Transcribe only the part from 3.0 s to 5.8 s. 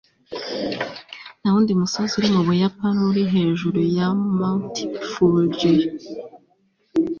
uri hejuru ya mt. fuji